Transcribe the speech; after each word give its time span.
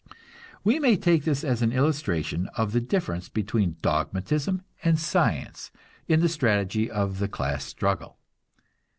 We 0.63 0.79
may 0.79 0.97
take 0.97 1.25
this 1.25 1.43
as 1.43 1.61
an 1.61 1.71
illustration 1.71 2.49
of 2.57 2.71
the 2.71 2.81
difference 2.81 3.29
between 3.29 3.75
dogmatism 3.83 4.63
and 4.83 4.97
science 4.97 5.69
in 6.07 6.21
the 6.21 6.27
strategy 6.27 6.89
of 6.89 7.19
the 7.19 7.27
class 7.27 7.65
struggle. 7.65 8.17